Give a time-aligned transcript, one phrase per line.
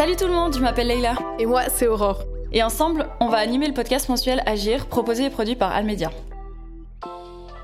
[0.00, 1.14] Salut tout le monde, je m'appelle Leila.
[1.38, 2.24] Et moi, c'est Aurore.
[2.54, 6.10] Et ensemble, on va animer le podcast mensuel Agir, proposé et produit par Almedia.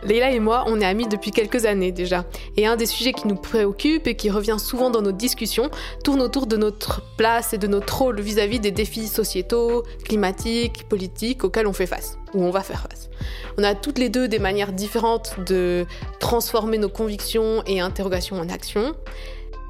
[0.03, 2.27] Leila et moi, on est amis depuis quelques années déjà.
[2.59, 5.71] Et un des sujets qui nous préoccupe et qui revient souvent dans nos discussions
[6.05, 11.43] tourne autour de notre place et de notre rôle vis-à-vis des défis sociétaux, climatiques, politiques
[11.43, 13.09] auxquels on fait face, ou on va faire face.
[13.57, 15.87] On a toutes les deux des manières différentes de
[16.21, 18.95] transformer nos convictions et interrogations en actions.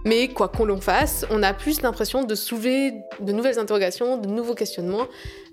[0.07, 4.29] Mais quoi qu'on l'on fasse, on a plus l'impression de soulever de nouvelles interrogations, de
[4.29, 5.09] nouveaux questionnements,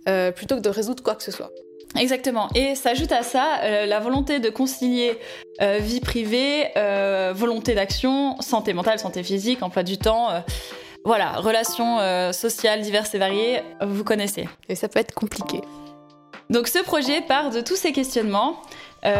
[0.08, 1.52] euh, plutôt que de résoudre quoi que ce soit.
[2.00, 2.50] Exactement.
[2.54, 5.18] Et s'ajoute à ça euh, la volonté de concilier
[5.62, 6.68] euh, vie privée,
[7.34, 10.30] volonté d'action, santé mentale, santé physique, emploi du temps.
[11.04, 11.98] voilà, relations
[12.32, 14.48] sociales diverses et variées, vous connaissez.
[14.70, 15.62] Et ça peut être compliqué.
[16.54, 18.62] Donc ce projet part de tous ces questionnements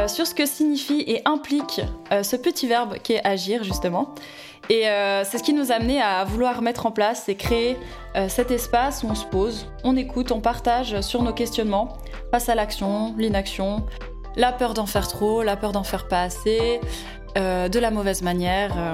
[0.08, 4.16] sur ce que signifie et implique ce petit verbe qui est agir justement.
[4.70, 4.84] Et
[5.26, 7.76] c'est ce qui nous a amené à vouloir mettre en place et créer
[8.30, 11.98] cet espace où on se pose, on écoute, on partage sur nos questionnements
[12.32, 13.86] face à l'action, l'inaction,
[14.36, 16.80] la peur d'en faire trop, la peur d'en faire pas assez,
[17.38, 18.94] euh, de la mauvaise manière, euh,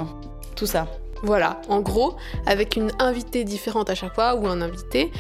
[0.56, 0.88] tout ça.
[1.24, 5.12] Voilà, en gros, avec une invitée différente à chaque fois ou un invité,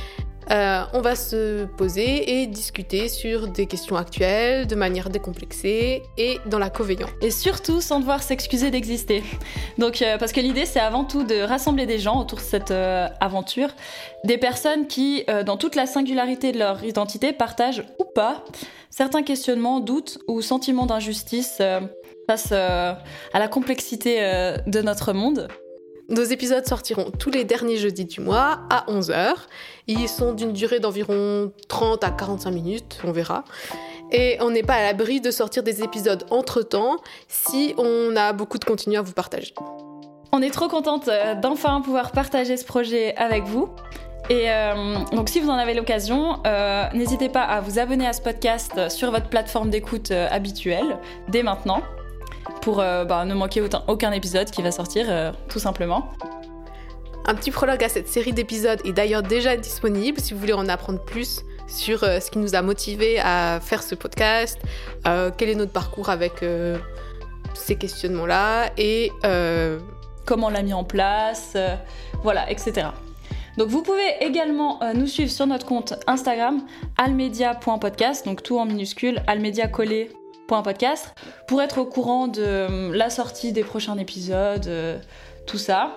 [0.51, 6.39] euh, on va se poser et discuter sur des questions actuelles de manière décomplexée et
[6.47, 7.11] dans la coveillance.
[7.21, 9.23] Et surtout sans devoir s'excuser d'exister.
[9.77, 12.71] Donc, euh, parce que l'idée, c'est avant tout de rassembler des gens autour de cette
[12.71, 13.69] euh, aventure,
[14.23, 18.43] des personnes qui, dans toute la singularité de leur identité, partagent ou pas
[18.89, 21.61] certains questionnements, doutes ou sentiments d'injustice
[22.27, 22.97] face à
[23.33, 24.19] la complexité
[24.67, 25.47] de notre monde.
[26.09, 29.33] Nos épisodes sortiront tous les derniers jeudis du mois à 11h.
[29.85, 33.43] Ils sont d'une durée d'environ 30 à 45 minutes, on verra.
[34.11, 38.57] Et on n'est pas à l'abri de sortir des épisodes entre-temps si on a beaucoup
[38.57, 39.53] de contenu à vous partager.
[40.31, 43.69] On est trop contente euh, d'enfin pouvoir partager ce projet avec vous.
[44.31, 48.13] Et euh, donc si vous en avez l'occasion, euh, n'hésitez pas à vous abonner à
[48.13, 51.83] ce podcast sur votre plateforme d'écoute habituelle dès maintenant
[52.61, 56.09] pour euh, bah, ne manquer aucun épisode qui va sortir, euh, tout simplement.
[57.25, 60.67] Un petit prologue à cette série d'épisodes est d'ailleurs déjà disponible si vous voulez en
[60.67, 64.59] apprendre plus sur euh, ce qui nous a motivés à faire ce podcast,
[65.03, 66.43] quel est notre parcours avec
[67.53, 69.11] ces questionnements-là et
[70.25, 71.55] comment on l'a mis en place,
[72.23, 72.87] voilà, etc.
[73.57, 76.61] Donc vous pouvez également nous suivre sur notre compte Instagram
[76.97, 80.11] almedia.podcast, donc tout en minuscule, almedia collé
[80.49, 81.13] podcast
[81.47, 84.97] pour être au courant de euh, la sortie des prochains épisodes, euh,
[85.47, 85.95] tout ça.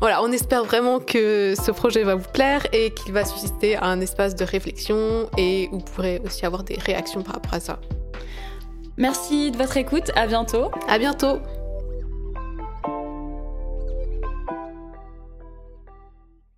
[0.00, 4.00] Voilà, on espère vraiment que ce projet va vous plaire et qu'il va susciter un
[4.00, 7.78] espace de réflexion et vous pourrez aussi avoir des réactions par rapport à ça.
[8.98, 10.70] Merci de votre écoute, à bientôt.
[10.88, 11.38] À bientôt.